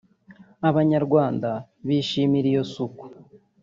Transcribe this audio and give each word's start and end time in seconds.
Abanyarwanda 0.69 1.49
bishimira 1.87 2.45
iyo 2.53 2.63
suku 2.73 3.03